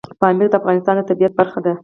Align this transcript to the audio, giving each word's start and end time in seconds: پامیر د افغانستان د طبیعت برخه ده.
پامیر 0.21 0.47
د 0.49 0.55
افغانستان 0.59 0.95
د 0.97 1.01
طبیعت 1.09 1.33
برخه 1.39 1.59
ده. 1.65 1.73